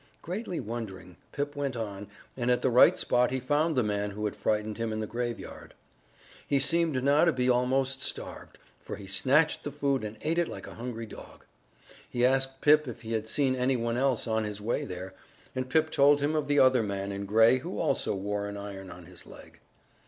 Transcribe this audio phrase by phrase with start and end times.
[0.23, 4.25] Greatly wondering, Pip went on, and at the right spot he found the man who
[4.25, 5.75] had frightened him in the graveyard.
[6.47, 10.47] He seemed now to be almost starved, for he snatched the food and ate it
[10.47, 11.45] like a hungry dog.
[12.09, 15.13] He asked Pip if he had seen any one else on his way there,
[15.55, 18.89] and Pip told him of the other man in gray who also wore an iron
[18.89, 19.59] on his leg.